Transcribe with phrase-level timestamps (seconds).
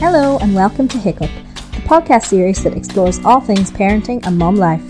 [0.00, 4.56] Hello, and welcome to Hiccup, the podcast series that explores all things parenting and mom
[4.56, 4.82] life.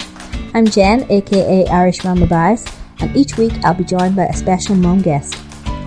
[0.54, 2.64] I'm Jen, aka Irish Mama Bias,
[3.00, 5.36] and each week I'll be joined by a special mom guest.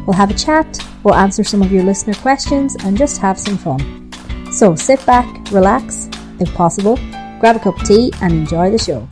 [0.06, 3.58] We'll have a chat, we'll answer some of your listener questions, and just have some
[3.58, 4.12] fun.
[4.52, 6.10] So sit back, relax,
[6.42, 6.98] if possible,
[7.40, 9.08] grab a cup of tea, and enjoy the show.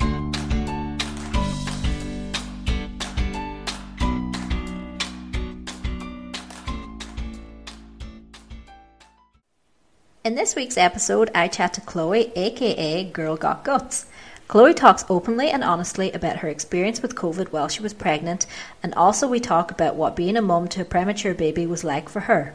[10.24, 14.06] In this week's episode, I chat to Chloe, aka Girl Got Guts.
[14.48, 18.46] Chloe talks openly and honestly about her experience with COVID while she was pregnant,
[18.84, 22.08] and also we talk about what being a mum to a premature baby was like
[22.08, 22.54] for her.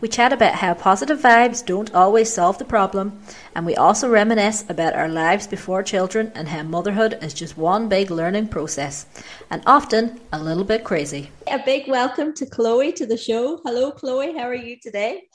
[0.00, 3.20] We chat about how positive vibes don't always solve the problem,
[3.54, 7.88] and we also reminisce about our lives before children and how motherhood is just one
[7.88, 9.06] big learning process,
[9.48, 11.30] and often a little bit crazy.
[11.46, 13.60] A big welcome to Chloe to the show.
[13.64, 15.28] Hello, Chloe, how are you today?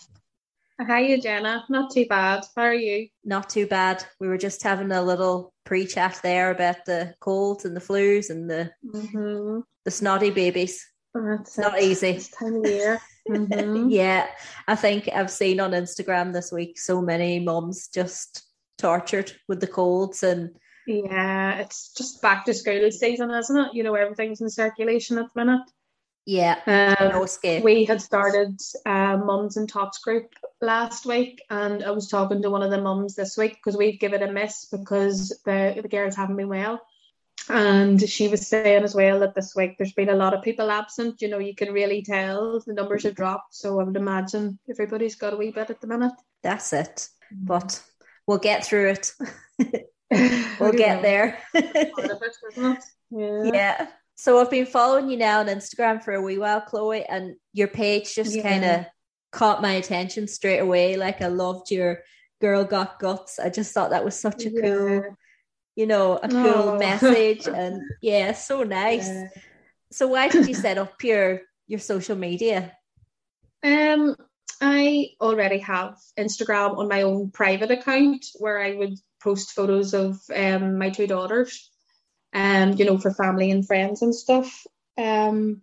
[0.87, 1.63] Hi, Jenna.
[1.69, 2.43] Not too bad.
[2.55, 3.07] How are you?
[3.23, 4.03] Not too bad.
[4.19, 8.49] We were just having a little pre-chat there about the colds and the flus and
[8.49, 9.59] the mm-hmm.
[9.85, 10.83] the snotty babies.
[11.13, 11.83] That's not it.
[11.83, 12.13] easy.
[12.13, 12.99] This time of year.
[13.29, 13.89] Mm-hmm.
[13.89, 14.27] yeah,
[14.67, 18.43] I think I've seen on Instagram this week so many mums just
[18.77, 20.49] tortured with the colds and.
[20.87, 23.73] Yeah, it's just back to school season, isn't it?
[23.73, 25.69] You know, everything's in circulation at the minute.
[26.25, 27.63] Yeah, um, no escape.
[27.63, 32.49] We had started uh, mums and tots group last week, and I was talking to
[32.49, 35.87] one of the mums this week because we've given it a miss because the the
[35.87, 36.79] girls haven't been well,
[37.49, 40.69] and she was saying as well that this week there's been a lot of people
[40.69, 41.23] absent.
[41.23, 43.55] You know, you can really tell the numbers have dropped.
[43.55, 46.13] So I would imagine everybody's got a wee bit at the minute.
[46.43, 47.45] That's it, mm-hmm.
[47.45, 47.81] but
[48.27, 49.13] we'll get through it.
[50.59, 51.39] we'll get there.
[53.09, 53.43] yeah.
[53.43, 53.87] yeah.
[54.21, 57.67] So I've been following you now on Instagram for a wee while, Chloe, and your
[57.67, 58.43] page just yeah.
[58.43, 58.85] kind of
[59.31, 60.95] caught my attention straight away.
[60.95, 62.03] Like I loved your
[62.39, 63.39] girl got guts.
[63.39, 64.61] I just thought that was such a yeah.
[64.61, 65.17] cool,
[65.75, 66.77] you know, a cool oh.
[66.77, 69.07] message, and yeah, so nice.
[69.07, 69.29] Yeah.
[69.91, 72.77] So why did you set up your your social media?
[73.63, 74.15] Um,
[74.61, 80.19] I already have Instagram on my own private account where I would post photos of
[80.31, 81.70] um my two daughters
[82.33, 84.65] um, you know, for family and friends and stuff.
[84.97, 85.61] Um,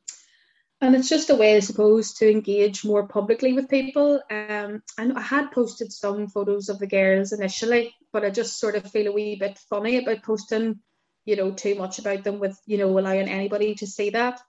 [0.81, 4.23] and it's just a way, I suppose, to engage more publicly with people.
[4.31, 8.77] Um, and I had posted some photos of the girls initially, but I just sort
[8.77, 10.79] of feel a wee bit funny about posting,
[11.25, 14.41] you know, too much about them with, you know, allowing anybody to see that.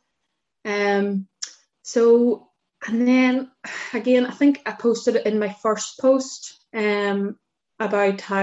[0.66, 1.28] Um,
[1.82, 2.50] so,
[2.86, 3.52] and then
[3.94, 7.40] again, I think I posted it in my first post um,
[7.80, 8.38] about how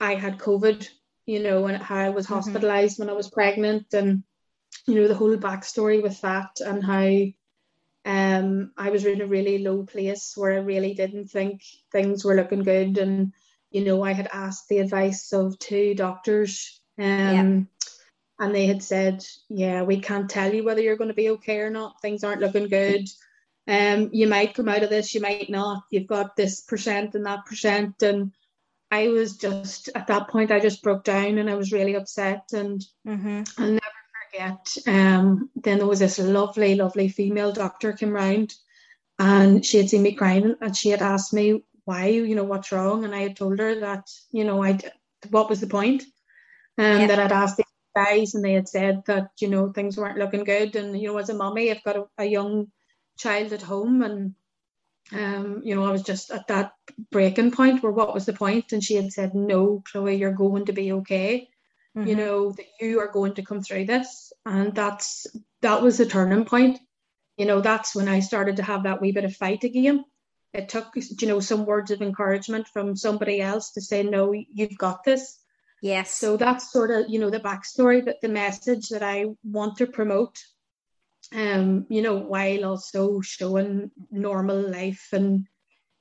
[0.00, 0.88] I had COVID
[1.26, 2.34] you know, and how I was mm-hmm.
[2.34, 3.04] hospitalized mm-hmm.
[3.04, 4.22] when I was pregnant and,
[4.86, 7.08] you know, the whole backstory with that and how
[8.04, 12.34] um, I was in a really low place where I really didn't think things were
[12.34, 12.98] looking good.
[12.98, 13.32] And,
[13.70, 17.60] you know, I had asked the advice of two doctors um, yeah.
[18.38, 21.60] and they had said, yeah, we can't tell you whether you're going to be okay
[21.60, 22.02] or not.
[22.02, 23.08] Things aren't looking good.
[23.66, 25.84] Um, you might come out of this, you might not.
[25.90, 28.02] You've got this percent and that percent.
[28.02, 28.32] And,
[28.94, 32.52] I was just at that point I just broke down and I was really upset
[32.52, 33.42] and mm-hmm.
[33.58, 33.80] I'll never
[34.30, 34.76] forget.
[34.86, 38.54] Um, then there was this lovely, lovely female doctor came round
[39.18, 42.72] and she had seen me crying and she had asked me why, you know, what's
[42.72, 44.78] wrong, and I had told her that, you know, I
[45.30, 46.04] what was the point,
[46.78, 47.06] um, yeah.
[47.08, 50.44] that I'd asked these guys and they had said that you know things weren't looking
[50.44, 52.68] good, and you know, as a mummy, I've got a, a young
[53.18, 54.34] child at home and
[55.12, 56.72] um, you know, I was just at that
[57.10, 58.72] breaking point where what was the point?
[58.72, 61.48] And she had said, No, Chloe, you're going to be okay.
[61.96, 62.08] Mm-hmm.
[62.08, 64.32] You know, that you are going to come through this.
[64.46, 65.26] And that's
[65.60, 66.78] that was the turning point.
[67.36, 70.04] You know, that's when I started to have that wee bit of fight again.
[70.52, 74.78] It took, you know, some words of encouragement from somebody else to say, No, you've
[74.78, 75.38] got this.
[75.82, 76.12] Yes.
[76.12, 79.86] So that's sort of, you know, the backstory, but the message that I want to
[79.86, 80.42] promote
[81.32, 85.46] um, you know, while also showing normal life and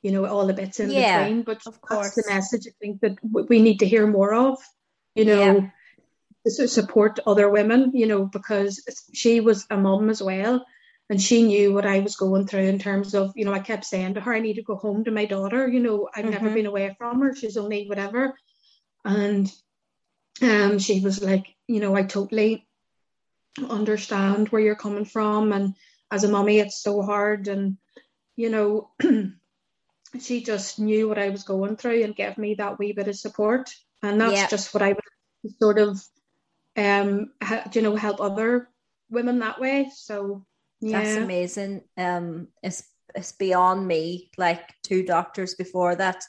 [0.02, 1.44] you know all the bits in yeah, between.
[1.44, 4.58] But of course, the message I think that we need to hear more of.
[5.16, 5.70] You know, yeah.
[6.46, 7.92] to support other women.
[7.94, 8.84] You know, because
[9.14, 10.66] she was a mum as well,
[11.10, 13.86] and she knew what I was going through in terms of you know I kept
[13.86, 15.68] saying to her I need to go home to my daughter.
[15.68, 16.34] You know, I've mm-hmm.
[16.34, 17.36] never been away from her.
[17.36, 18.38] She's only whatever,
[19.06, 19.52] and
[20.42, 22.68] um, she was like, you know, I totally
[23.70, 25.76] understand where you're coming from and
[26.12, 27.78] as a mummy it's so hard and
[28.36, 28.90] you know
[30.20, 33.16] she just knew what I was going through and gave me that wee bit of
[33.16, 33.70] support
[34.02, 34.48] and that's yeah.
[34.48, 36.02] just what I would sort of
[36.76, 38.70] um ha- you know help other
[39.10, 40.46] women that way so
[40.82, 41.04] yeah.
[41.04, 42.84] that's amazing um it's
[43.16, 44.32] it's beyond me.
[44.38, 46.24] Like two doctors before that,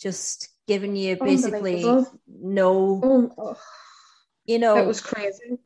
[0.00, 3.00] just giving you basically no.
[3.02, 3.56] Oh, oh.
[4.46, 5.58] You know, it was crazy.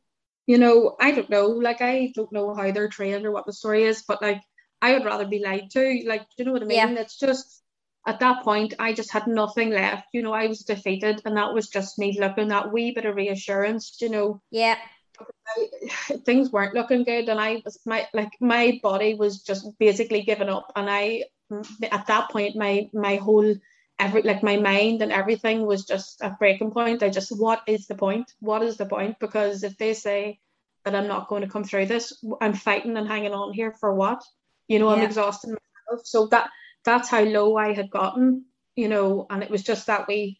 [0.49, 1.45] You know, I don't know.
[1.45, 4.41] Like, I don't know how they're trained or what the story is, but like,
[4.81, 6.03] I would rather be lied to.
[6.07, 6.95] Like, do you know what I mean?
[6.95, 7.01] Yeah.
[7.01, 7.61] It's just
[8.07, 10.07] at that point, I just had nothing left.
[10.11, 13.15] You know, I was defeated, and that was just me looking that wee bit of
[13.15, 13.97] reassurance.
[14.01, 14.77] You know, yeah.
[15.55, 20.23] I, things weren't looking good, and I was my like my body was just basically
[20.23, 21.25] giving up, and I
[21.91, 23.53] at that point my my whole
[23.99, 27.03] every like my mind and everything was just a breaking point.
[27.03, 28.33] I just what is the point?
[28.39, 29.19] What is the point?
[29.19, 30.39] Because if they say
[30.85, 33.93] that I'm not going to come through this, I'm fighting and hanging on here for
[33.93, 34.23] what?
[34.67, 34.95] You know, yeah.
[34.95, 36.05] I'm exhausting myself.
[36.05, 36.49] So that
[36.85, 40.37] that's how low I had gotten, you know, and it was just that we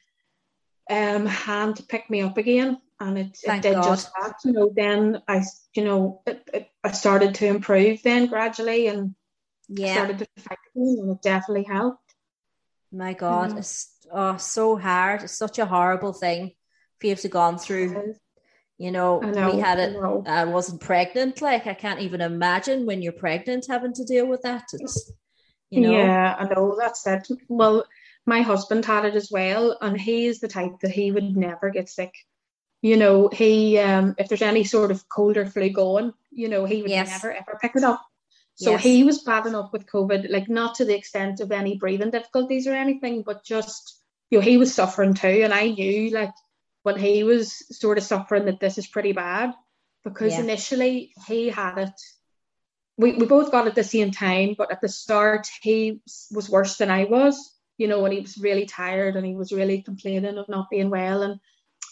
[0.90, 3.84] um hand to pick me up again and it, it did God.
[3.84, 5.44] just that you know then I
[5.76, 9.14] you know it, it, I started to improve then gradually and
[9.68, 12.09] yeah started to fight and it definitely helped
[12.91, 13.57] my God mm.
[13.57, 15.24] it's oh, so hard.
[15.24, 16.51] It's such a horrible thing
[17.00, 18.15] for you have to have gone through.
[18.77, 21.41] You know, know, we had it I, I wasn't pregnant.
[21.41, 24.63] Like I can't even imagine when you're pregnant having to deal with that.
[24.74, 25.12] It's
[25.69, 25.91] you know?
[25.91, 27.27] Yeah I know that's it.
[27.47, 27.86] Well
[28.25, 31.69] my husband had it as well and he is the type that he would never
[31.69, 32.13] get sick.
[32.81, 36.63] You know he um if there's any sort of cold or flu going you know
[36.63, 37.09] he would yes.
[37.09, 38.01] never ever pick it up
[38.60, 38.84] so yes.
[38.84, 42.68] he was bad enough with covid like not to the extent of any breathing difficulties
[42.68, 46.34] or anything but just you know he was suffering too and i knew like
[46.84, 49.54] when he was sort of suffering that this is pretty bad
[50.04, 50.42] because yeah.
[50.42, 52.02] initially he had it
[52.98, 56.02] we, we both got it at the same time but at the start he
[56.32, 59.52] was worse than i was you know when he was really tired and he was
[59.52, 61.40] really complaining of not being well and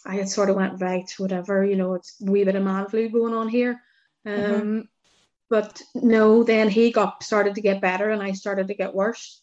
[0.06, 2.88] I had sort of went right, whatever, you know, it's a wee bit of man
[2.88, 3.82] flu going on here.
[4.26, 4.80] Um, mm-hmm.
[5.50, 9.42] But no, then he got started to get better, and I started to get worse.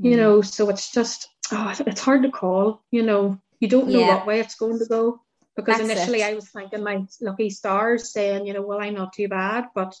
[0.00, 0.10] Mm-hmm.
[0.10, 2.82] You know, so it's just oh, it's hard to call.
[2.90, 4.16] You know, you don't know yeah.
[4.16, 5.20] what way it's going to go
[5.56, 6.30] because That's initially it.
[6.30, 9.94] I was thinking my lucky stars, saying, you know, well, I'm not too bad, but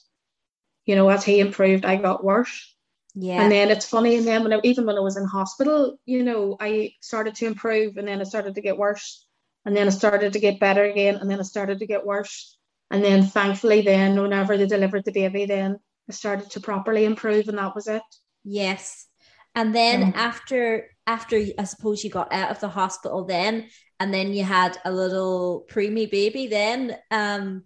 [0.86, 2.74] you know, as he improved, I got worse.
[3.14, 3.42] Yeah.
[3.42, 6.22] And then it's funny, and then when I, even when I was in hospital, you
[6.22, 9.26] know, I started to improve, and then it started to get worse
[9.68, 12.57] and then it started to get better again and then it started to get worse
[12.90, 17.48] and then thankfully then whenever they delivered the baby then it started to properly improve
[17.48, 18.02] and that was it.
[18.44, 19.06] Yes.
[19.54, 23.66] And then after after i suppose you got out of the hospital then
[23.98, 27.64] and then you had a little preemie baby then um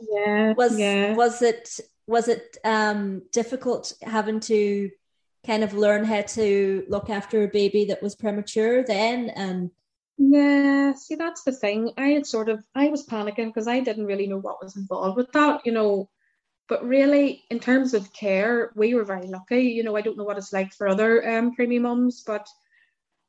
[0.00, 1.12] yeah was yeah.
[1.14, 4.90] was it was it um difficult having to
[5.44, 9.70] kind of learn how to look after a baby that was premature then and
[10.16, 11.92] yeah, see, that's the thing.
[11.96, 15.16] I had sort of, I was panicking because I didn't really know what was involved
[15.16, 16.08] with that, you know.
[16.68, 19.62] But really, in terms of care, we were very lucky.
[19.62, 22.48] You know, I don't know what it's like for other um, preemie mums, but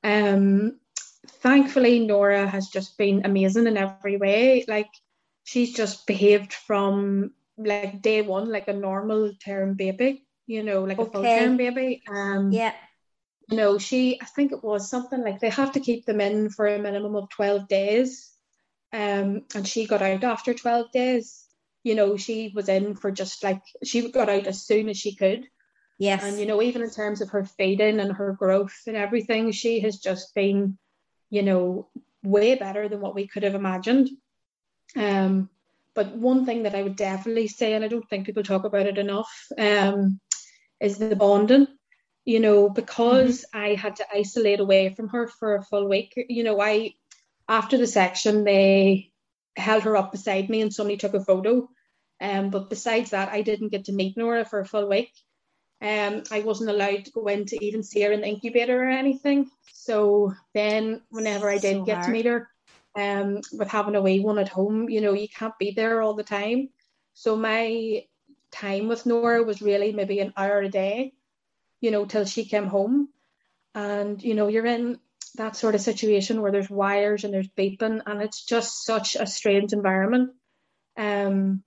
[0.04, 0.80] um,
[1.28, 4.64] thankfully, Nora has just been amazing in every way.
[4.68, 4.90] Like,
[5.44, 11.00] she's just behaved from like day one, like a normal term baby, you know, like
[11.00, 11.10] okay.
[11.10, 12.04] a full term baby.
[12.08, 12.74] Um, yeah
[13.50, 16.50] you know, she, I think it was something like they have to keep them in
[16.50, 18.32] for a minimum of 12 days.
[18.92, 21.46] Um, and she got out after 12 days.
[21.84, 25.16] You know, she was in for just like, she got out as soon as she
[25.16, 25.46] could.
[26.00, 26.24] Yes.
[26.24, 29.80] And, you know, even in terms of her feeding and her growth and everything, she
[29.82, 30.78] has just been,
[31.30, 31.88] you know,
[32.24, 34.10] way better than what we could have imagined.
[34.96, 35.50] Um,
[35.94, 38.88] but one thing that I would definitely say, and I don't think people talk about
[38.88, 40.20] it enough, um,
[40.82, 41.68] is the bonding
[42.26, 43.66] you know, because mm-hmm.
[43.66, 46.96] I had to isolate away from her for a full week, you know, I,
[47.48, 49.12] after the section, they
[49.56, 51.70] held her up beside me and somebody took a photo.
[52.20, 55.12] Um, but besides that, I didn't get to meet Nora for a full week.
[55.82, 58.90] Um, I wasn't allowed to go in to even see her in the incubator or
[58.90, 59.52] anything.
[59.74, 62.06] So then, whenever I did so get hard.
[62.06, 62.50] to meet her,
[62.96, 66.14] um, with having a wee one at home, you know, you can't be there all
[66.14, 66.70] the time.
[67.14, 68.06] So my
[68.52, 71.14] time with Nora was really maybe an hour a day
[71.86, 73.10] you know, till she came home.
[73.76, 75.00] And, you know, you're in
[75.36, 79.28] that sort of situation where there's wires and there's beeping and it's just such a
[79.28, 80.32] strange environment.
[80.98, 81.64] Um,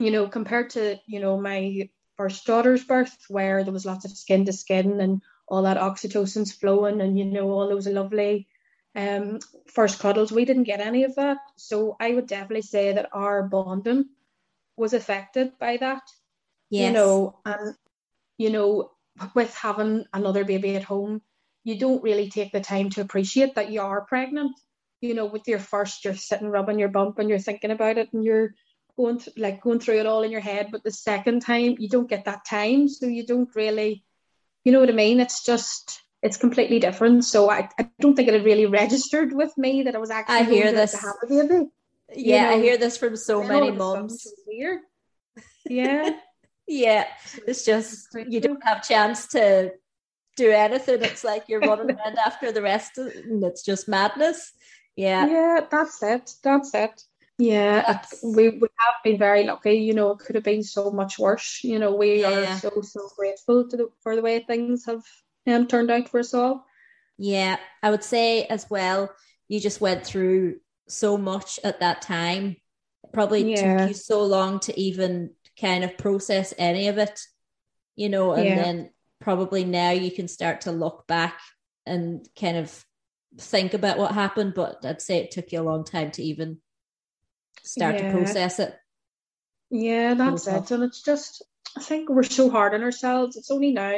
[0.00, 4.16] you know, compared to, you know, my first daughter's birth where there was lots of
[4.16, 8.48] skin to skin and all that oxytocin's flowing and, you know, all those lovely
[8.96, 11.38] um, first cuddles, we didn't get any of that.
[11.56, 14.06] So I would definitely say that our bonding
[14.76, 16.02] was affected by that.
[16.68, 16.88] Yes.
[16.88, 17.76] You know, and
[18.38, 18.90] you know,
[19.34, 21.22] with having another baby at home,
[21.64, 24.52] you don't really take the time to appreciate that you are pregnant.
[25.00, 28.12] You know, with your first, you're sitting rubbing your bump and you're thinking about it
[28.12, 28.54] and you're
[28.96, 30.68] going th- like going through it all in your head.
[30.72, 34.04] But the second time, you don't get that time, so you don't really
[34.66, 35.20] you know what I mean?
[35.20, 37.24] It's just it's completely different.
[37.24, 40.34] So I, I don't think it had really registered with me that I was actually
[40.34, 40.90] I hear this.
[40.90, 41.66] to have a baby.
[42.12, 44.26] Yeah, You I hear this from so many all of a sudden mums.
[44.26, 44.80] it was Weird.
[45.70, 46.10] Yeah.
[46.68, 47.06] Yeah,
[47.46, 49.72] it's just you don't have chance to
[50.36, 51.02] do anything.
[51.02, 54.52] It's like you're running around after the rest of and it's just madness.
[54.96, 55.26] Yeah.
[55.26, 56.32] yeah, that's it.
[56.42, 57.02] That's it.
[57.38, 59.74] Yeah, That's- we, we have been very lucky.
[59.74, 61.60] You know, it could have been so much worse.
[61.62, 62.54] You know, we Yeah.
[62.54, 65.02] are so so grateful to the, for the way things have
[65.46, 66.64] um, turned out for us all.
[67.18, 69.10] Yeah, I would say as well,
[69.48, 72.56] you just went through so much at that time.
[73.04, 73.80] It probably Yeah.
[73.80, 77.20] took you so long to even kind of process any of it,
[77.94, 78.54] you know, and Yeah.
[78.54, 81.38] then probably now you can start to look back
[81.86, 82.84] and kind of
[83.38, 84.54] think about what happened.
[84.54, 86.58] But I'd say it took you a long time to even
[87.62, 88.74] start to process it.
[89.70, 90.70] Yeah, that's it.
[90.70, 91.44] And it's just,
[91.76, 93.36] I think we're so hard on ourselves.
[93.36, 93.96] It's only now.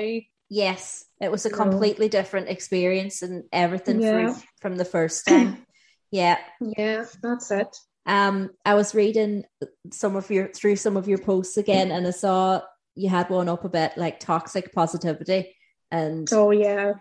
[0.51, 4.33] Yes, it was a completely different experience and everything Yeah.
[4.33, 5.67] through, from the first time.
[6.11, 6.39] yeah.
[6.61, 7.77] Yeah, that's it.
[8.09, 9.45] Um, I was reading
[9.93, 12.63] some of your through some of your posts again, and I saw
[12.95, 15.55] you had one up about like toxic positivity
[15.91, 16.95] and Oh, yeah.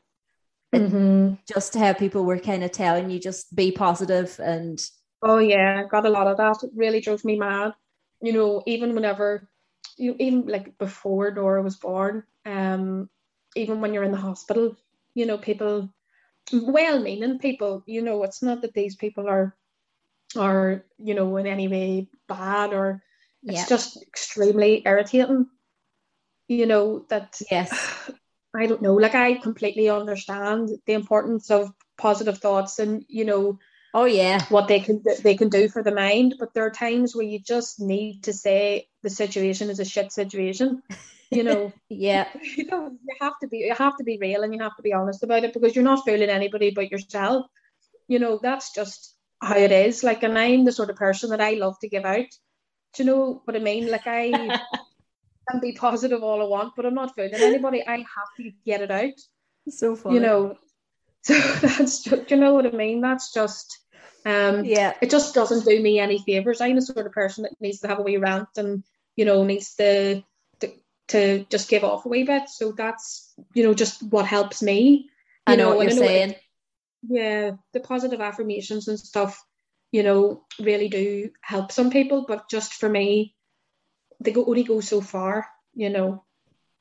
[0.74, 4.80] And- hmm just how people were kind of telling you just be positive and
[5.24, 5.82] Oh, yeah.
[5.84, 6.62] I got a lot of that.
[6.62, 7.74] It really drove me mad.
[8.22, 9.50] You know, even whenever,
[9.98, 13.10] you even like before Nora was born, um,
[13.56, 14.76] even when you're in the hospital,
[15.16, 15.90] you know, people,
[16.54, 19.56] well-meaning people, you know, it's not that these people are,
[20.36, 23.02] are, you know, in any way bad or
[23.44, 25.48] it's just extremely irritating.
[26.48, 28.12] You know, that yes,
[28.56, 33.60] I don't know, like I completely understand the importance of positive thoughts and, you know,
[33.94, 37.16] oh yeah, what they can they can do for the mind, but there are times
[37.16, 40.82] where you just need to say the situation is a shit situation.
[41.30, 44.54] You know, yeah, you know, you have to be you have to be real and
[44.54, 47.46] you have to be honest about it because you're not fooling anybody but yourself.
[48.08, 50.04] You know, that's just how it is.
[50.04, 52.30] Like, and I'm the sort of person that I love to give out.
[52.94, 53.90] Do you know what I mean?
[53.90, 54.32] Like, I
[55.50, 57.86] can be positive all I want, but I'm not fooling anybody.
[57.86, 59.14] I have to get it out.
[59.70, 60.16] so funny.
[60.16, 60.58] You know,
[61.22, 63.02] so that's just, you know what I mean?
[63.02, 63.80] That's just,
[64.26, 66.62] um, yeah, it just doesn't do me any favors.
[66.62, 68.84] I'm the sort of person that needs to have a wee rant and
[69.16, 70.22] you know needs to
[70.60, 70.72] to,
[71.10, 72.50] to just give off a wee bit.
[72.50, 75.10] So that's you know just what helps me.
[75.46, 76.36] I You know what you're saying.
[77.08, 79.42] Yeah, the positive affirmations and stuff,
[79.92, 83.36] you know, really do help some people, but just for me,
[84.20, 85.48] they go only go so far.
[85.74, 86.24] You know.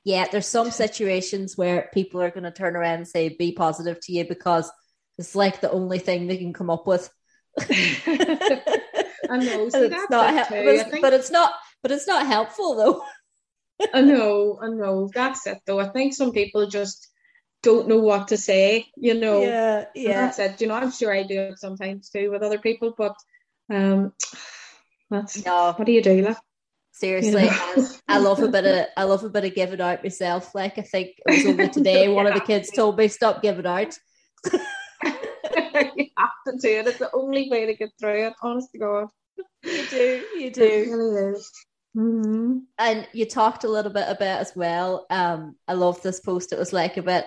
[0.04, 3.98] Yeah, there's some situations where people are going to turn around and say be positive
[4.02, 4.70] to you because
[5.18, 7.10] it's like the only thing they can come up with.
[7.58, 9.68] I know.
[9.68, 10.64] See, it's not it too.
[10.64, 11.52] but, it's, think- but it's not
[11.82, 13.02] but it's not helpful though.
[13.92, 15.10] I know, I know.
[15.12, 15.78] That's it, though.
[15.78, 17.08] I think some people just
[17.66, 18.86] don't know what to say.
[18.96, 20.20] You know, yeah, yeah.
[20.26, 20.60] that's it.
[20.60, 23.14] You know, I'm sure I do it sometimes too with other people, but
[23.68, 24.12] um,
[25.10, 26.36] that's No, what do you do, like?
[26.92, 27.88] seriously, You know?
[28.08, 30.54] I love a bit of I love a bit of giving out myself.
[30.54, 33.66] Like I think it was only today one of the kids told me stop giving
[33.66, 33.98] out.
[34.52, 36.86] you have to do it.
[36.86, 38.32] It's the only way to get through it.
[38.42, 39.08] Honest to God,
[39.64, 40.86] You do, you it do.
[40.90, 41.50] really is.
[41.94, 45.06] hmm And you talked a little bit about as well.
[45.10, 46.52] Um, I love this post.
[46.52, 47.24] It was like about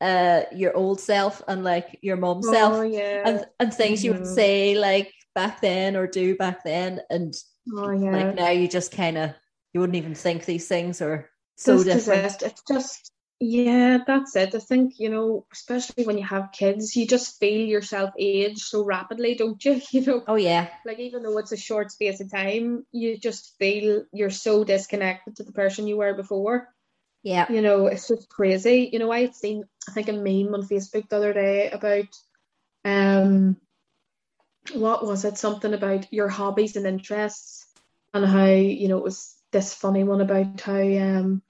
[0.00, 3.22] uh your old self and like your mom Oh self yeah.
[3.28, 4.34] and and things you would Mhm.
[4.34, 7.34] say like back then or do back then and
[7.72, 8.16] oh yeah.
[8.16, 9.30] like now you just kind of
[9.72, 12.42] you wouldn't even think these things are so different it.
[12.42, 13.10] It's just
[13.40, 14.54] yeah, that's it.
[14.54, 18.84] I think you know, especially when you have kids, you just feel yourself age so
[18.84, 19.80] rapidly, don't you?
[19.90, 23.54] You know, oh yeah like even though it's a short space of time, you just
[23.58, 26.68] feel you're so disconnected to the person you were before.
[27.24, 28.90] Yeah You know, it's just crazy.
[28.92, 32.06] You know, I had seen I think a meme on Facebook the other day about
[32.84, 33.56] um
[34.74, 35.38] what was it?
[35.38, 37.66] Something about your hobbies and interests
[38.14, 41.42] and how, you know, it was this funny one about how um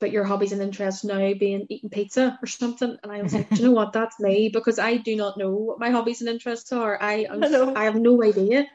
[0.00, 2.96] but your hobbies and interests now being eating pizza or something.
[3.02, 3.92] And I was like, Do you know what?
[3.92, 6.98] That's me because I do not know what my hobbies and interests are.
[7.00, 7.72] I I.
[7.76, 8.66] I have no idea.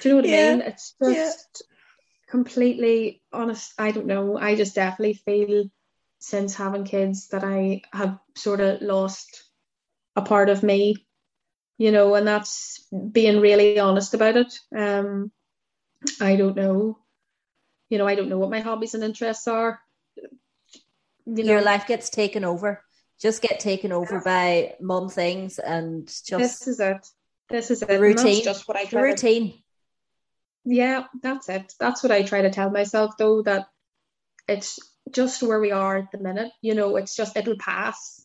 [0.00, 0.36] Do you know what Yeah.
[0.38, 0.60] I mean?
[0.62, 1.62] It's just
[2.32, 3.74] completely honest.
[3.78, 4.38] I don't know.
[4.38, 5.70] I just definitely feel
[6.18, 9.44] since having kids that I have sort of lost
[10.16, 11.06] a part of me,
[11.76, 14.58] you know, and that's being really honest about it.
[14.74, 15.30] Um,
[16.22, 16.98] I don't know.
[17.90, 19.78] You know, I don't know what my hobbies and interests are.
[20.16, 22.82] You know, your life gets taken over
[23.20, 27.06] just get taken over by mom things and just this is it.
[27.50, 27.88] This is it.
[27.88, 29.61] the And that's routine just what I to routine
[30.64, 31.72] Yeah, that's it.
[31.80, 33.66] That's what I try to tell myself though, that
[34.48, 34.78] it's
[35.10, 36.52] just where we are at the minute.
[36.60, 38.18] You know, it's just it'll pass.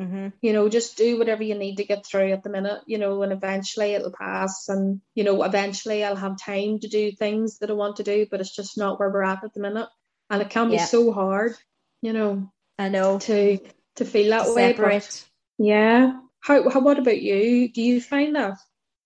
[0.00, 0.28] Mm-hmm.
[0.40, 2.80] You know, just do whatever you need to get through at the minute.
[2.86, 7.12] You know, and eventually it'll pass, and you know, eventually I'll have time to do
[7.12, 8.26] things that I want to do.
[8.30, 9.88] But it's just not where we're at at the minute,
[10.30, 10.78] and it can Yeah.
[10.84, 11.54] be so hard.
[12.02, 13.18] You know, I know.
[13.20, 13.58] to
[13.96, 14.72] to feel that To way.
[14.72, 15.24] separate.
[15.58, 16.18] yeah.
[16.42, 16.80] How, how?
[16.80, 17.68] What about you?
[17.70, 18.56] Do you find that?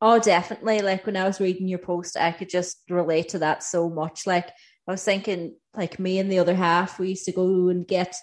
[0.07, 0.83] Oh, definitely.
[0.83, 4.27] Like when I was reading your post, I could just relate to that so much.
[4.27, 4.49] Like
[4.87, 8.15] I was thinking, like me and the other half, we used to go and get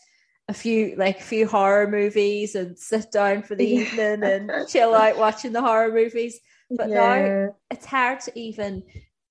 [0.47, 4.93] a few, like a few horror movies and sit down for the evening and chill
[4.93, 6.39] out watching the horror movies.
[6.69, 8.83] But now it's hard to even,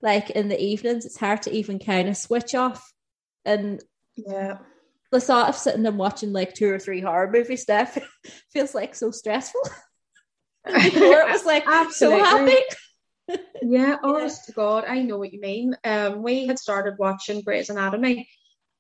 [0.03, 2.93] like in the evenings, it's hard to even kind of switch off.
[3.45, 3.81] And
[4.17, 4.59] yeah.
[5.13, 7.87] the thought of sitting and watching like two or three horror movies now
[8.53, 9.63] feels like so stressful.
[10.73, 12.57] Before it was like so happy.
[13.63, 15.77] Yeah, honest to God, I know what you mean.
[15.85, 18.29] Um, we had started watching Grey's Anatomy,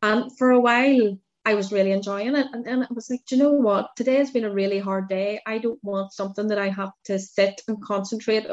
[0.02, 2.46] and for a while I was really enjoying it.
[2.52, 3.90] And then I was like, do you know what?
[3.96, 5.40] Today has been a really hard day.
[5.46, 8.46] I don't want something that I have to sit and concentrate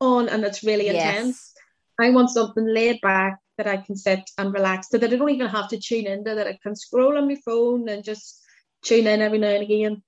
[0.00, 1.52] on, and it's really intense.
[2.00, 5.30] I want something laid back that I can sit and relax, so that I don't
[5.30, 6.34] even have to tune into.
[6.34, 8.40] That I can scroll on my phone and just
[8.82, 10.02] tune in every now and again.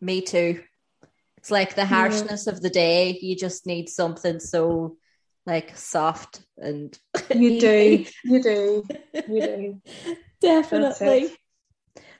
[0.00, 0.62] Me too.
[1.40, 3.18] It's like the harshness of the day.
[3.22, 4.98] You just need something so
[5.46, 6.96] like soft and
[7.34, 8.86] You do, you do,
[9.26, 9.82] you do.
[10.42, 11.34] Definitely.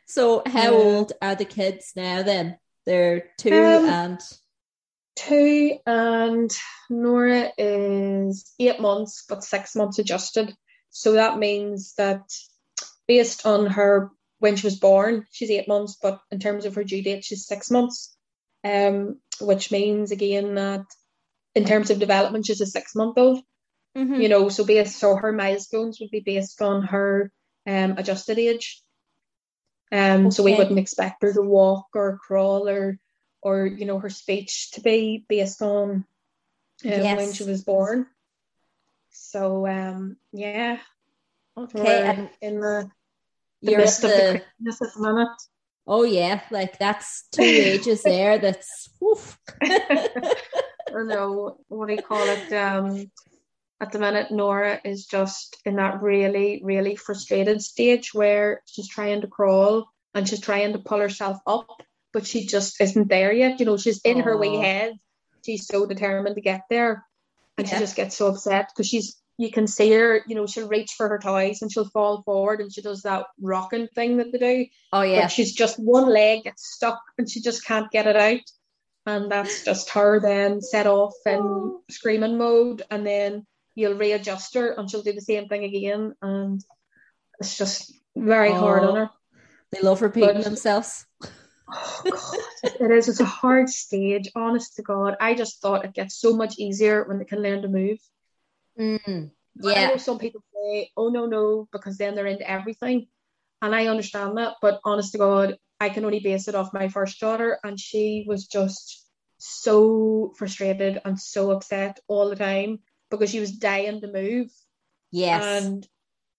[0.07, 0.71] So how Yeah.
[0.71, 2.59] old are the kids now then?
[2.87, 4.21] They're two Um, and
[5.17, 6.51] two and
[6.89, 10.55] Nora is eight months but six months adjusted.
[10.89, 12.23] So that means that
[13.07, 16.85] based on her when she was born, she's eight months, but in terms of her
[16.85, 18.17] due date, she's six months.
[18.63, 20.85] Um, which means again that
[21.55, 23.43] in terms of development, she's a six month old.
[23.97, 24.23] Mhm.
[24.23, 27.33] You know, so based so her milestones would be based on her
[27.67, 28.83] um adjusted age.
[29.93, 32.99] Um, so we wouldn't expect her to walk or crawl or
[33.43, 36.05] or you know her speech to be based on
[36.85, 38.07] um, when she was born.
[39.11, 40.79] So um, yeah,
[41.57, 42.29] okay.
[42.41, 42.91] in the,
[43.63, 45.43] the midst at of the the craziness at the minute.
[45.87, 48.39] Oh yeah, like that's two ages there.
[48.39, 49.39] That's woof.
[50.93, 52.53] or no, what do you call it?
[52.53, 53.11] Um,
[53.81, 59.23] at the minute, Nora is just in that really, really frustrated stage where she's trying
[59.23, 63.59] to crawl and she's trying to pull herself up, but she just isn't there yet.
[63.59, 64.95] You know, she's in her wee head.
[65.47, 67.07] She's so determined to get there,
[67.57, 67.75] and Yeah.
[67.75, 69.17] she just gets so upset because she's.
[69.41, 72.61] You can see her, you know, she'll reach for her toys and she'll fall forward
[72.61, 75.23] and she does that rocking thing that they do Oh yeah.
[75.23, 78.41] but she's just one leg gets stuck and she just can't get it out.
[79.07, 81.81] And that's just her then set off in Oh.
[81.91, 86.15] screaming mode, and then you'll readjust her and she'll do the same thing again.
[86.21, 86.63] And
[87.41, 88.95] it's just very hard on Oh.
[88.97, 89.11] her.
[89.73, 91.07] They love repeating But- themselves.
[91.73, 92.41] Oh, God.
[92.81, 93.09] it is.
[93.09, 95.17] It's a hard stage, honest to God.
[95.19, 97.99] I just thought it gets so much easier when they can learn to move.
[98.81, 99.31] Mm.
[99.65, 99.89] I Yeah.
[99.89, 103.09] know some people say, oh, no, no, because then they're into everything.
[103.63, 104.55] And I understand that.
[104.63, 107.59] But honest to God, I can only base it off my first daughter.
[107.63, 109.07] And she was just
[109.39, 114.49] so frustrated and so upset all the time because she was dying to move.
[115.11, 115.65] Yes.
[115.65, 115.87] And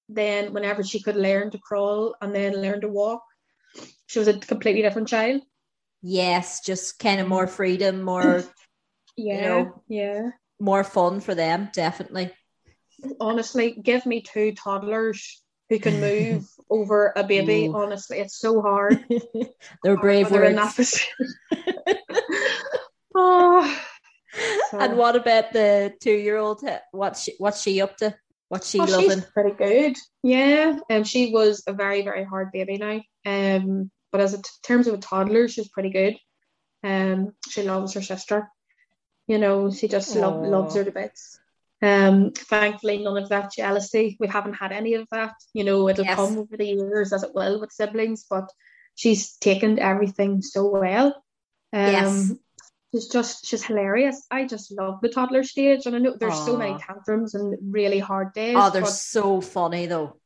[0.09, 3.23] then whenever she could learn to crawl and then learn to walk,
[4.07, 5.41] she was a completely different child.
[6.01, 6.61] yes.
[6.65, 8.43] Just kind of more freedom, more
[9.17, 9.41] Yeah.
[9.41, 9.83] know.
[9.87, 10.29] Yeah.
[10.61, 11.69] More fun for them.
[11.73, 12.31] Definitely.
[13.19, 17.65] honestly, give me two toddlers who can move over a baby.
[17.65, 17.75] Ooh.
[17.75, 19.03] Honestly, it's so hard.
[19.83, 21.05] They're brave in words.
[21.51, 21.97] that
[23.15, 23.81] oh,
[24.69, 26.61] so- And what about the two-year-old?
[26.91, 27.33] What's she?
[27.39, 28.15] What's she up to?
[28.49, 29.09] What's she oh, loving?
[29.09, 29.95] she's pretty good.
[30.23, 33.01] Yeah, and she was a very very hard baby now.
[33.25, 36.17] Um, but as in terms of a toddler, she's pretty good.
[36.83, 38.49] Um, she loves her sister.
[39.31, 41.39] You know, she just love, loves her to bits.
[41.81, 44.17] Um, thankfully, none of that jealousy.
[44.19, 45.35] We haven't had any of that.
[45.53, 46.17] You know, it'll Yes.
[46.17, 48.47] come over the years as it will with siblings, but
[48.95, 51.07] she's taken everything so well.
[51.71, 52.31] Um, Yes.
[52.91, 54.17] she's just she's hilarious.
[54.29, 57.99] I just love the toddler stage, and I know there's so many tantrums and really
[57.99, 58.57] hard days.
[58.59, 60.17] Oh, they're so funny though.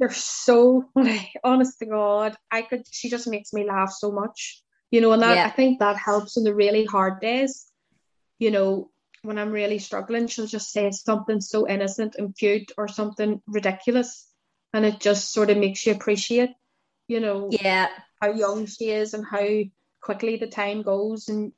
[0.00, 1.20] they're so funny.
[1.44, 2.82] Honest to God, I could.
[2.90, 4.62] She just makes me laugh so much.
[4.90, 5.46] You know, and that Yeah.
[5.48, 7.70] I think that helps in the really hard days.
[8.44, 8.90] You know,
[9.22, 14.28] when I'm really struggling, she'll just say something so innocent and cute or something ridiculous,
[14.74, 16.50] and it just sort of makes you appreciate.
[17.08, 17.88] You know Yeah.
[18.20, 19.48] how young she is and how
[20.02, 21.52] quickly the time goes, and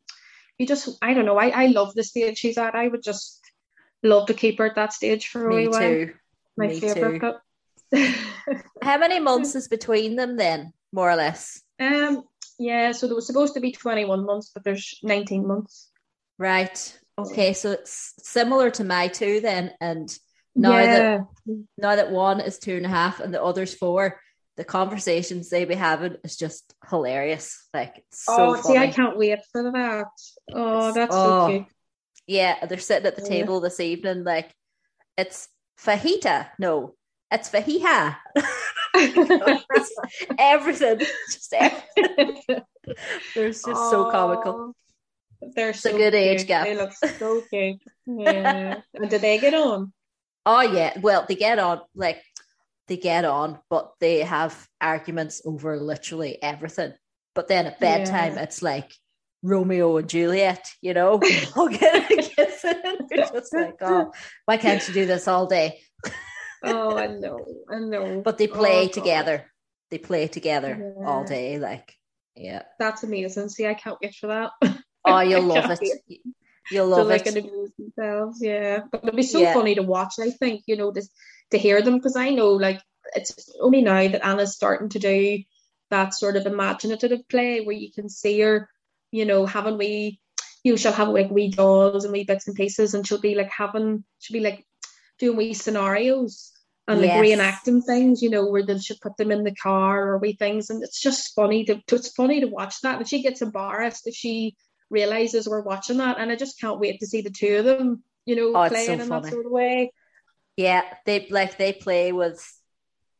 [0.58, 1.38] you just I don't know.
[1.38, 2.76] I I love the stage she's at.
[2.76, 3.40] I would just
[4.04, 5.80] love to keep her at that stage for a Me wee while.
[5.80, 6.12] too.
[6.56, 8.14] My Me favorite too.
[8.82, 11.64] How many months is between them then, more or less?
[11.80, 12.22] Um,
[12.60, 15.90] yeah, so there was supposed to be 21 months, but there's 19 months.
[16.38, 16.98] Right.
[17.18, 20.14] Okay, so it's similar to my two then, and
[20.54, 20.96] now yeah.
[20.96, 21.26] that
[21.78, 24.20] now that one is two and a half and the other's four,
[24.56, 27.66] the conversations they be having is just hilarious.
[27.72, 28.74] Like it's so oh, funny.
[28.74, 30.06] see, I can't wait for that.
[30.52, 31.46] Oh, that's oh.
[31.46, 31.66] so cute.
[32.26, 33.28] Yeah, they're sitting at the Yeah.
[33.28, 34.52] table this evening, like
[35.16, 35.48] it's
[35.80, 36.48] fajita.
[36.58, 36.94] No,
[37.30, 38.16] it's fajita.
[40.38, 41.00] everything,
[41.32, 42.40] just everything.
[43.34, 44.74] They're just so comical.
[45.42, 46.48] Oh, They're It's a so good age cute.
[46.48, 46.64] gap.
[46.66, 47.80] They look so cute.
[48.06, 48.80] Yeah.
[48.94, 49.92] and do they get on?
[50.44, 52.22] Oh yeah, well they get on like
[52.88, 56.92] they get on, but they have arguments over literally everything.
[57.34, 58.42] But then at bedtime, Yeah.
[58.42, 58.92] it's like
[59.42, 61.20] Romeo and Juliet, you know,
[61.56, 62.74] all getting kissing.
[63.10, 64.12] You're just like, oh,
[64.44, 65.80] why can't you do this all day?
[66.64, 68.22] Oh, I know, I know.
[68.24, 68.92] But they oh, play Oh, God.
[68.92, 69.50] together.
[69.90, 71.58] They play together all day.
[71.58, 71.92] Like,
[72.34, 72.62] yeah.
[72.78, 73.48] That's amazing.
[73.50, 74.50] See, I can't wait for that.
[75.06, 75.80] Oh, you'll love it.
[76.68, 77.22] You'll love so they it.
[77.22, 78.38] can amuse themselves.
[78.42, 79.52] Yeah, but it'll be so Yeah.
[79.52, 80.14] funny to watch.
[80.20, 81.08] I think you know this
[81.50, 82.80] to hear them because I know like
[83.14, 85.38] it's only now that Anna's starting to do
[85.90, 88.68] that sort of imaginative play where you can see her,
[89.12, 90.20] you know, having we,
[90.64, 93.36] you know, she'll have like wee dolls and wee bits and pieces, and she'll be
[93.36, 94.66] like having, she'll be like
[95.18, 96.52] doing wee scenarios
[96.88, 97.14] and like Yes.
[97.14, 100.70] reenacting things, you know, where then she'll put them in the car or wee things,
[100.70, 104.14] and it's just funny to it's funny to watch that, and she gets embarrassed if
[104.14, 104.56] she
[104.90, 108.02] realizes we're watching that, and I just can't wait to see the two of them,
[108.24, 109.22] you know, Oh, playing so in funny.
[109.22, 109.92] that sort of way.
[110.56, 112.40] Yeah, they like they play with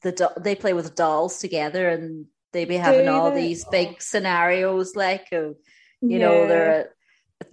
[0.02, 3.42] the do- they play with dolls together, and they be having Do all they?
[3.42, 5.57] these big scenarios, like of
[6.00, 6.48] you know, Yeah.
[6.48, 6.94] there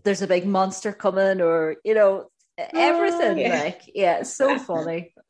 [0.04, 3.38] there's a big monster coming, or you know, everything.
[3.40, 3.60] yeah.
[3.64, 5.14] Like, yeah, it's so funny.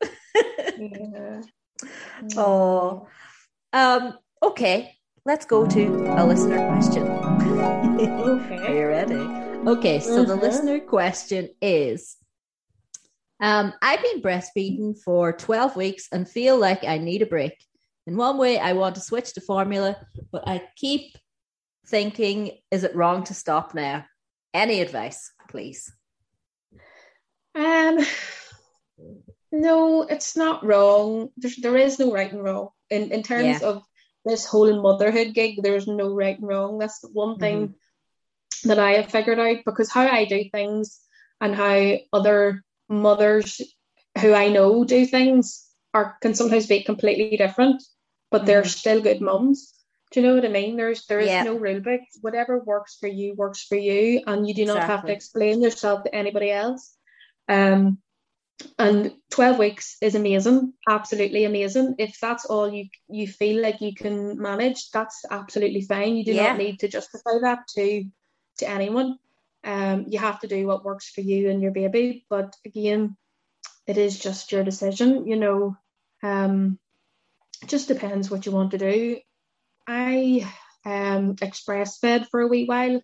[0.76, 1.42] Yeah.
[2.36, 3.08] Oh,
[3.72, 4.93] um, okay,
[5.24, 7.02] let's go to a listener question.
[7.06, 8.66] okay.
[8.66, 9.14] Are you ready?
[9.70, 10.40] Okay, so the Mhm.
[10.40, 12.16] listener question is
[13.40, 17.54] um, I've been breastfeeding for 12 weeks and feel like I need a break.
[18.06, 19.96] In one way, I want to switch to formula,
[20.30, 21.16] but I keep
[21.86, 24.04] thinking, is it wrong to stop now?
[24.52, 25.92] Any advice, please?
[27.54, 27.98] Um,
[29.52, 31.30] no, it's not wrong.
[31.36, 33.68] There's, there is no right and wrong in in terms Yeah.
[33.68, 33.82] of
[34.24, 35.62] this whole motherhood gig.
[35.62, 36.78] There's no right and wrong.
[36.78, 37.74] That's the one thing
[38.64, 41.00] that I have figured out because how I do things
[41.40, 43.60] and how other mothers
[44.20, 47.82] who I know do things are can sometimes be completely different,
[48.30, 48.78] but they're Mhm.
[48.78, 49.72] still good mums.
[50.10, 50.76] Do you know what I mean?
[50.76, 51.42] There's there is Yeah.
[51.42, 52.00] no rule book.
[52.20, 56.04] Whatever works for you works for you, and you do not have to explain yourself
[56.04, 56.96] to anybody else.
[57.48, 57.98] Um,
[58.78, 61.96] and 12 weeks is amazing, absolutely amazing.
[61.98, 66.16] If that's all you you feel like you can manage, that's absolutely fine.
[66.16, 66.48] You do Yeah.
[66.48, 68.04] not need to justify that to
[68.58, 69.18] to anyone.
[69.64, 72.26] Um, you have to do what works for you and your baby.
[72.28, 73.16] But again,
[73.86, 75.26] it is just your decision.
[75.26, 75.76] You know,
[76.22, 76.78] um,
[77.62, 79.18] it just depends what you want to do.
[79.86, 80.46] I
[80.84, 83.00] um express fed for a wee while,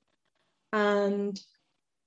[0.72, 1.38] and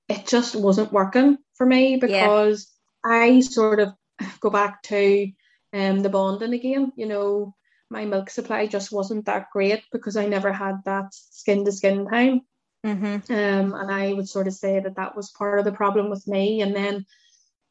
[0.08, 2.73] it just wasn't working for me because
[3.04, 3.94] I sort of
[4.40, 5.30] go back to
[5.72, 6.92] um the bonding again.
[6.96, 7.54] You know,
[7.90, 12.06] my milk supply just wasn't that great because I never had that skin to skin
[12.08, 12.40] time.
[12.84, 13.32] Mm-hmm.
[13.32, 16.26] Um, and I would sort of say that that was part of the problem with
[16.28, 16.60] me.
[16.60, 17.06] And then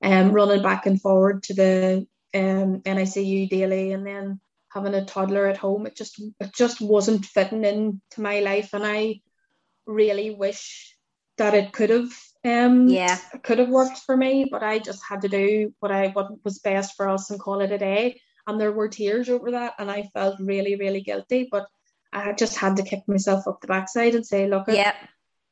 [0.01, 5.45] um, running back and forward to the um, NICU daily, and then having a toddler
[5.47, 8.73] at home, it just it just wasn't fitting into my life.
[8.73, 9.21] And I
[9.85, 10.97] really wish
[11.37, 12.11] that it could have
[12.45, 13.17] um Yeah.
[13.43, 16.59] could have worked for me, but I just had to do what I what was
[16.59, 18.21] best for us and call it a day.
[18.45, 21.65] And there were tears over that, and I felt really really guilty, but.
[22.15, 24.93] I just had to kick myself up the backside and say, look, Yeah.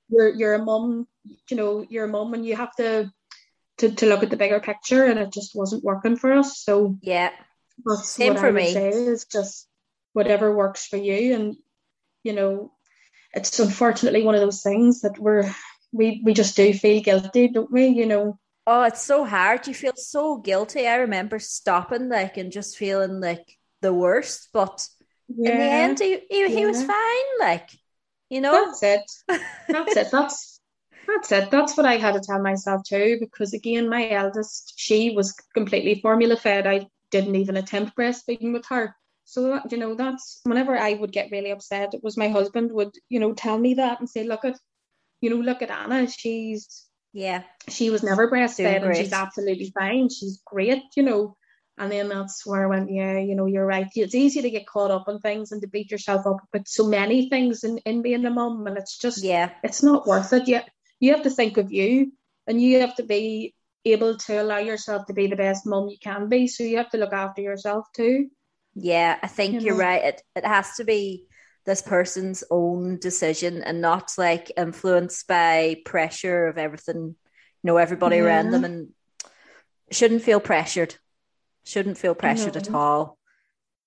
[0.09, 1.07] you're you're a mum,
[1.49, 3.11] you know, you're a mum and you have to
[3.79, 6.61] to, to look at the bigger picture and it just wasn't working for us.
[6.63, 7.31] So Yeah.
[7.83, 8.73] that's Same what for I me.
[8.73, 9.67] say is just
[10.13, 11.55] whatever works for you and
[12.23, 12.71] you know,
[13.33, 15.49] it's unfortunately one of those things that we're
[15.91, 17.87] we we just do feel guilty, don't we?
[17.87, 18.39] You know.
[18.67, 19.67] Oh, it's so hard.
[19.67, 20.87] You feel so guilty.
[20.87, 24.87] I remember stopping like and just feeling like the worst, but
[25.27, 25.49] Yeah.
[25.49, 27.39] in the end, he, he, he was fine.
[27.39, 27.69] Like,
[28.29, 29.01] you know, That's it.
[29.67, 30.07] That's it.
[30.11, 30.59] That's
[31.07, 31.51] that's it.
[31.51, 35.99] That's what I had to tell myself too, because again, my eldest, she was completely
[36.01, 36.67] formula fed.
[36.67, 38.95] I didn't even attempt breastfeeding with her.
[39.25, 42.71] So that, you know, that's whenever I would get really upset, it was my husband
[42.71, 44.57] would, you know, tell me that and say, look at,
[45.21, 46.09] you know, look at Anna.
[46.09, 50.09] She's yeah, she was never breastfed and she's absolutely fine.
[50.09, 51.35] She's great, you know.
[51.77, 53.87] And then that's where I went, yeah, you know, you're right.
[53.95, 56.87] It's easy to get caught up on things and to beat yourself up with so
[56.87, 58.67] many things in, in being a mum.
[58.67, 60.47] And it's just, yeah, it's not worth it.
[60.47, 62.11] Yet you have to think of you
[62.45, 65.97] and you have to be able to allow yourself to be the best mum you
[65.97, 66.47] can be.
[66.47, 68.29] So you have to look after yourself too.
[68.75, 70.03] Yeah, I think you are right.
[70.03, 71.25] It it has to be
[71.65, 77.15] this person's own decision and not like influenced by pressure of everything, you
[77.63, 78.23] know, everybody yeah.
[78.23, 78.89] around them and
[79.91, 80.95] shouldn't feel pressured.
[81.63, 83.17] Shouldn't feel pressured at all.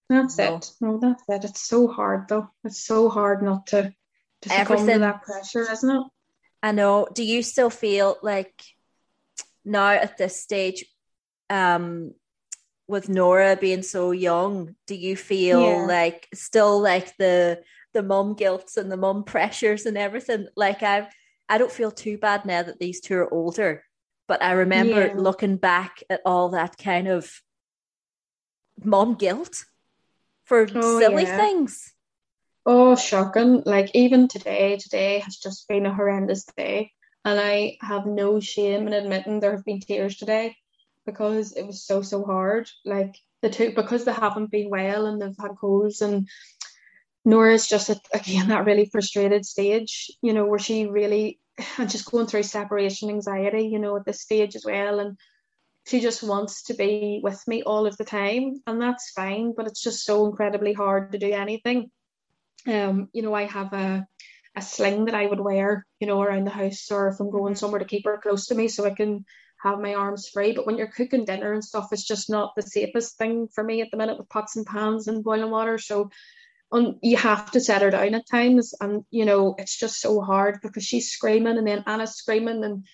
[0.09, 0.57] That's no.
[0.57, 0.71] it.
[0.81, 1.51] No, that's it.
[1.51, 2.49] It's so hard though.
[2.63, 3.93] It's so hard not to,
[4.43, 6.03] to succumb to that pressure, isn't it?
[6.63, 7.09] I know.
[7.13, 8.63] Do you still feel like
[9.65, 10.85] now at this stage,
[11.51, 12.13] um,
[12.87, 15.87] with Nora being so young, do you feel yeah.
[15.87, 20.47] like still like the the mum guilt and the mum pressures and everything?
[20.57, 21.07] Like I've
[21.49, 23.85] I don't feel too bad now that these two are older,
[24.29, 25.15] but I remember yeah.
[25.17, 27.31] looking back at all that kind of
[28.83, 29.65] mom guilt
[30.45, 31.37] for oh, silly yeah.
[31.37, 31.93] things.
[32.67, 33.63] Oh, shocking.
[33.67, 36.93] Like even today, today has just been a horrendous day.
[37.27, 40.57] And I have no shame in admitting there have been tears today
[41.07, 42.69] because it was so, so hard.
[42.85, 46.29] Like the two, because they haven't been well and they've had colds and
[47.25, 51.39] Nora's just at, again that really frustrated stage, you know, where she really
[51.79, 55.01] and just going through separation anxiety, you know, at this stage as well.
[55.01, 55.17] And
[55.87, 59.53] she just wants to be with me all of the time, and that's fine.
[59.55, 61.91] But it's just so incredibly hard to do anything.
[62.67, 64.07] Um, you know, I have a
[64.57, 67.55] a sling that I would wear, you know, around the house, or if I'm going
[67.57, 69.25] somewhere to keep her close to me, so I can
[69.65, 70.53] have my arms free.
[70.53, 73.81] But when you're cooking dinner and stuff, it's just not the safest thing for me
[73.81, 75.79] at the minute with pots and pans and boiling water.
[75.79, 76.11] So
[76.71, 78.75] on you have to set her down at times.
[78.81, 82.87] And you know it's just so hard because she's screaming and then Anna's screaming and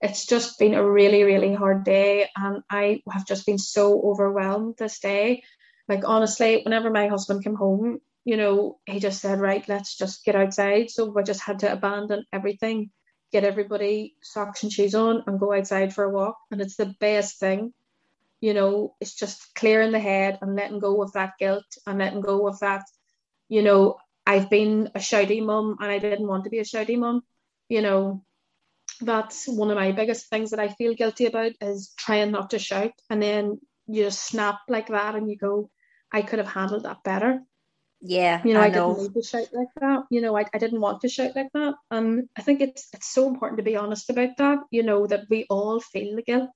[0.00, 2.28] it's just been a really really hard day.
[2.36, 5.44] And I have just been so overwhelmed this day.
[5.88, 10.24] Like honestly whenever my husband came home you know he just said right let's just
[10.24, 10.90] get outside.
[10.90, 12.90] So I just had to abandon everything
[13.36, 16.94] get everybody socks and shoes on and go outside for a walk and it's the
[17.00, 17.72] best thing
[18.40, 22.20] you know it's just clearing the head and letting go of that guilt and letting
[22.20, 22.84] go of that
[23.48, 26.98] you know, I've been a shouty mum and I didn't want to be a shouty
[26.98, 27.22] mum.
[27.68, 28.24] You know,
[29.00, 32.58] that's one of my biggest things that I feel guilty about is trying not to
[32.58, 32.92] shout.
[33.08, 35.70] And then you just snap like that and you go,
[36.12, 37.40] I could have handled that better.
[38.08, 38.40] Yeah.
[38.44, 38.94] You know, I, I know.
[38.94, 40.04] didn't need to shout like that.
[40.10, 41.74] You know, I, I didn't want to shout like that.
[41.90, 45.24] And I think it's it's so important to be honest about that, you know, that
[45.28, 46.50] we all feel the guilt.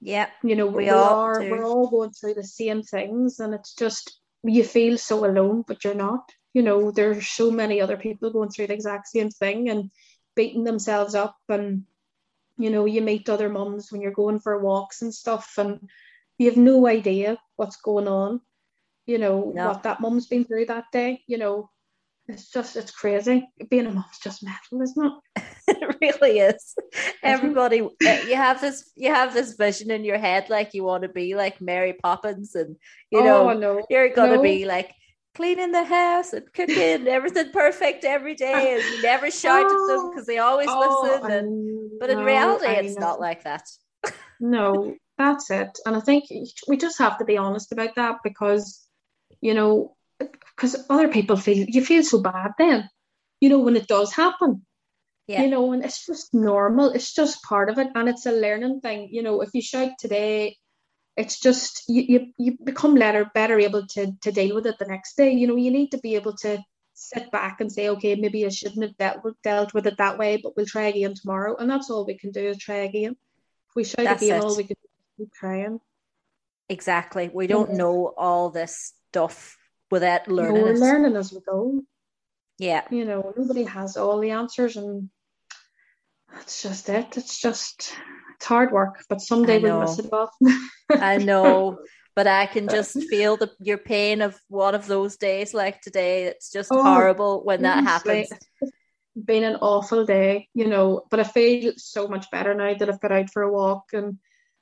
[0.00, 0.28] Yeah.
[0.42, 1.50] You know, we, we are do.
[1.50, 5.84] we're all going through the same things and it's just you feel so alone, but
[5.84, 6.30] you're not.
[6.52, 9.90] You know, there's so many other people going through the exact same thing and
[10.34, 11.84] beating themselves up and
[12.56, 15.80] you know, you meet other mums when you're going for walks and stuff and
[16.38, 18.40] you have no idea what's going on,
[19.06, 19.68] you know, no.
[19.68, 21.70] what that mum's been through that day, you know.
[22.26, 23.46] It's just it's crazy.
[23.68, 25.42] Being a mom's just mental, isn't it?
[25.68, 26.74] it really is.
[27.22, 31.02] Everybody, eh, you have this, you have this vision in your head, like you want
[31.02, 32.76] to be like Mary Poppins, and
[33.10, 33.86] you know, oh, no.
[33.90, 34.42] you're gonna no.
[34.42, 34.94] be like
[35.34, 39.94] cleaning the house and cooking everything perfect every day, and you never shout oh, at
[39.94, 41.30] them because they always oh, listen.
[41.30, 43.68] And, but in reality, it's not like that.
[44.40, 45.78] no, that's it.
[45.86, 46.24] And I think
[46.68, 48.83] we just have to be honest about that because,
[49.44, 52.88] you know, because other people feel you feel so bad then,
[53.40, 54.64] you know, when it does happen.
[55.26, 55.42] Yeah.
[55.42, 56.90] You know, and it's just normal.
[56.90, 59.08] It's just part of it, and it's a learning thing.
[59.10, 60.56] You know, if you shout today,
[61.16, 64.86] it's just you you, you become better better able to to deal with it the
[64.86, 65.32] next day.
[65.32, 66.58] You know, you need to be able to
[66.94, 70.40] sit back and say, okay, maybe I shouldn't have dealt, dealt with it that way,
[70.42, 71.56] but we'll try again tomorrow.
[71.56, 73.16] And that's all we can do is try again.
[73.68, 74.44] If we shout that's again, it.
[74.44, 75.80] all we can do is keep trying.
[76.68, 77.30] Exactly.
[77.32, 79.56] We don't know all this stuff
[79.92, 80.62] without learning.
[80.62, 81.80] we're learning as we go.
[82.58, 82.82] Yeah.
[82.90, 85.08] You know, nobody has all the answers and
[86.32, 87.16] that's just it.
[87.16, 87.94] It's just
[88.34, 90.30] it's hard work, but someday we'll miss it off.
[90.90, 91.78] I know.
[92.16, 96.26] But I can just feel the your pain of one of those days like today.
[96.26, 98.28] It's just oh, horrible when that happens.
[98.60, 98.72] It's
[99.16, 103.00] been an awful day, you know, but I feel so much better now that I've
[103.00, 104.18] got out for a walk and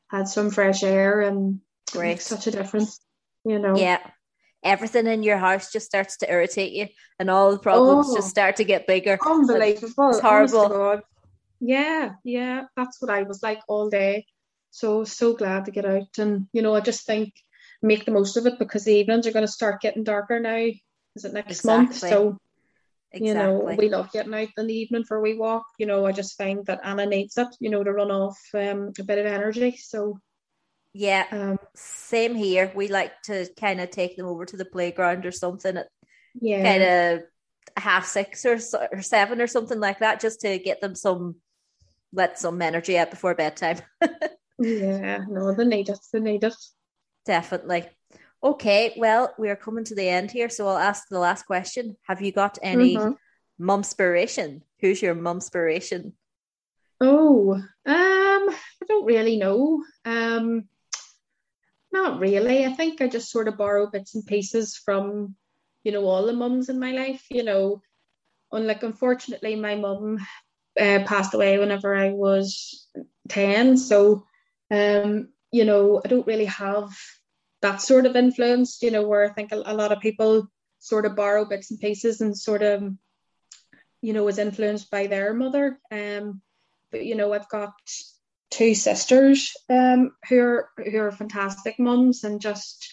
[0.08, 1.60] had some fresh air and
[1.90, 2.22] Great.
[2.22, 2.98] such a difference,
[3.44, 3.76] you know.
[3.76, 4.00] Yeah
[4.62, 8.30] everything in your house just starts to irritate you and all the problems oh, just
[8.30, 9.18] start to get bigger.
[9.24, 10.10] Unbelievable.
[10.10, 11.00] It's horrible.
[11.60, 12.64] Yeah, yeah.
[12.76, 14.26] That's what I was like all day.
[14.70, 17.34] So so glad to get out and you know, I just think
[17.82, 20.70] make the most of it because the evenings are gonna start getting darker now.
[21.14, 21.84] Is it next exactly.
[21.84, 21.96] month?
[21.96, 22.38] So
[23.14, 23.28] Exactly.
[23.28, 25.66] You know, we love getting out in the evening for a wee walk.
[25.78, 28.92] You know, I just find that Anna needs it, you know, to run off um,
[28.98, 29.76] a bit of energy.
[29.76, 30.18] So
[30.92, 32.70] yeah, um, same here.
[32.74, 35.88] We like to kind of take them over to the playground or something at
[36.40, 36.62] Yeah.
[36.62, 37.22] kind of
[37.76, 38.58] half six or,
[38.92, 41.36] or seven or something like that, just to get them some
[42.12, 43.78] let some energy out before bedtime.
[44.58, 45.24] Yeah.
[45.28, 45.98] No, they need it.
[46.12, 46.54] They need it.
[47.24, 47.88] Definitely.
[48.44, 51.96] Okay, well, we are coming to the end here, so I'll ask the last question.
[52.06, 53.16] Have you got any Mhm.
[53.58, 54.62] mumspiration?
[54.80, 56.12] Who's your mumspiration?
[57.00, 59.82] Oh, um, I don't really know.
[60.04, 60.68] Um,
[61.92, 62.64] not really.
[62.64, 65.36] I think I just sort of borrow bits and pieces from,
[65.84, 67.24] you know, all the mums in my life.
[67.30, 67.82] You know,
[68.50, 70.18] unlike unfortunately, my mum
[70.80, 72.86] uh, passed away whenever I was
[73.28, 73.76] ten.
[73.76, 74.26] So,
[74.70, 76.90] um, you know, I don't really have
[77.60, 78.82] that sort of influence.
[78.82, 81.78] You know, where I think a, a lot of people sort of borrow bits and
[81.78, 82.82] pieces and sort of,
[84.00, 85.78] you know, was influenced by their mother.
[85.90, 86.42] Um
[86.92, 87.72] but you know I've got
[88.52, 92.92] two sisters um who are who are fantastic mums and just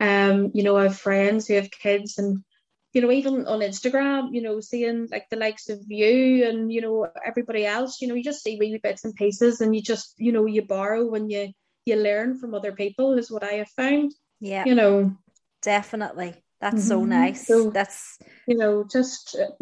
[0.00, 2.44] um you know I have friends who have kids and
[2.92, 6.80] you know even on Instagram you know seeing like the likes of you and you
[6.82, 10.14] know everybody else you know you just see wee bits and pieces and you just
[10.18, 11.52] you know you borrow when you
[11.86, 15.16] you learn from other people is what I have found Yeah, you know
[15.62, 16.34] definitely.
[16.60, 17.08] That's so Mhm.
[17.08, 17.46] nice.
[17.46, 19.52] So- That's you know just uh,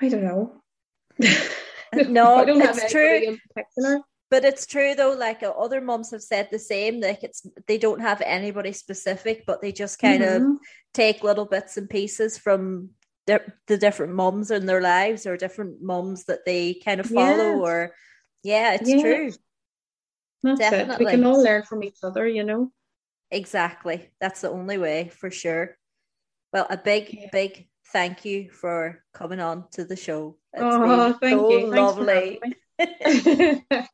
[0.00, 0.42] I don't know
[2.16, 3.38] No, I it's true.
[4.30, 7.00] But it's true though, like uh, other moms have said the same.
[7.00, 10.56] Like it's they don't have anybody specific, but they just kind of Mhm.
[10.92, 12.90] take little bits and pieces from
[13.26, 17.52] di- the different moms in their lives or different moms that they kind of follow.
[17.52, 17.60] Yes.
[17.60, 17.94] Or
[18.42, 19.00] yeah, it's Yeah.
[19.02, 19.30] true.
[20.42, 20.98] That's it.
[20.98, 22.72] We can all learn from each other, you know.
[23.30, 24.10] Exactly.
[24.20, 25.76] That's the only way for sure.
[26.52, 27.28] Well, a big, Yeah.
[27.32, 30.38] big thank you for coming on to the show.
[30.52, 31.66] It's oh, thank so you.
[31.66, 32.40] Lovely.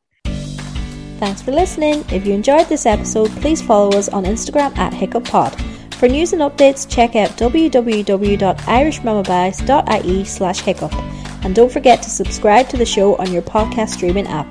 [1.21, 2.03] Thanks for listening.
[2.11, 5.53] If you enjoyed this episode, please follow us on Instagram at HiccupPod.
[5.93, 10.95] For news and updates, check out www.irishmamabias.ie slash hiccup.
[11.43, 14.47] And don't forget to subscribe to the show on your podcast streaming app.